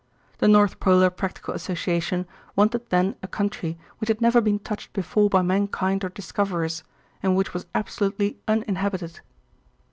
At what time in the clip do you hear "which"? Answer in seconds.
3.99-4.07, 7.35-7.53